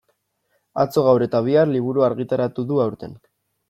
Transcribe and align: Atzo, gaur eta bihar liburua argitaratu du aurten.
Atzo, 0.85 1.03
gaur 1.09 1.27
eta 1.27 1.43
bihar 1.51 1.71
liburua 1.77 2.11
argitaratu 2.11 2.71
du 2.73 2.85
aurten. 2.91 3.19